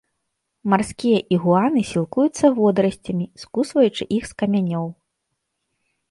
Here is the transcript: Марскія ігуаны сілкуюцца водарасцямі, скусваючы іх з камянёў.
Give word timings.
Марскія 0.73 1.17
ігуаны 1.35 1.81
сілкуюцца 1.89 2.45
водарасцямі, 2.59 3.25
скусваючы 3.41 4.03
іх 4.17 4.23
з 4.31 4.33
камянёў. 4.41 4.87